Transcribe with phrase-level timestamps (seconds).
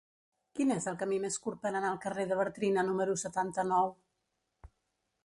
[0.59, 3.93] Quin és el camí més curt per anar al carrer de Bartrina número setanta-nou?